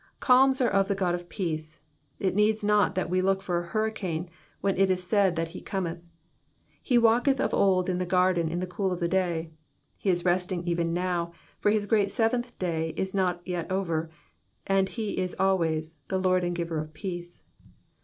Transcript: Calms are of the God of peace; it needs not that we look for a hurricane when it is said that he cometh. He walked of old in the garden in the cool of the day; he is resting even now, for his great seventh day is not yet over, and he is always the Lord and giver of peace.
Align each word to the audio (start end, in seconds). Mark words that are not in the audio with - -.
Calms 0.19 0.61
are 0.61 0.67
of 0.69 0.87
the 0.87 0.95
God 0.95 1.13
of 1.13 1.29
peace; 1.29 1.83
it 2.17 2.33
needs 2.35 2.63
not 2.63 2.95
that 2.95 3.07
we 3.07 3.21
look 3.21 3.43
for 3.43 3.59
a 3.59 3.67
hurricane 3.67 4.31
when 4.59 4.75
it 4.75 4.89
is 4.89 5.03
said 5.03 5.35
that 5.35 5.49
he 5.49 5.61
cometh. 5.61 5.99
He 6.81 6.97
walked 6.97 7.27
of 7.39 7.53
old 7.53 7.87
in 7.87 7.99
the 7.99 8.05
garden 8.07 8.49
in 8.49 8.57
the 8.57 8.65
cool 8.65 8.91
of 8.91 8.99
the 8.99 9.07
day; 9.07 9.51
he 9.99 10.09
is 10.09 10.25
resting 10.25 10.67
even 10.67 10.91
now, 10.91 11.33
for 11.59 11.69
his 11.69 11.85
great 11.85 12.09
seventh 12.09 12.57
day 12.57 12.95
is 12.97 13.13
not 13.13 13.43
yet 13.47 13.71
over, 13.71 14.09
and 14.65 14.89
he 14.89 15.19
is 15.19 15.35
always 15.37 15.99
the 16.07 16.17
Lord 16.17 16.43
and 16.43 16.55
giver 16.55 16.79
of 16.79 16.95
peace. 16.95 17.43